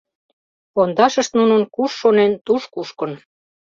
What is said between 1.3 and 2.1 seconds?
нунын куш